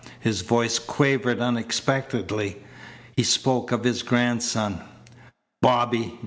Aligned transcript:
His 0.19 0.41
voice 0.41 0.79
quavered 0.79 1.41
unexpectedly. 1.41 2.57
He 3.15 3.21
spoke 3.21 3.71
of 3.71 3.83
his 3.83 4.01
grandson: 4.01 4.81
"Bobby! 5.61 6.19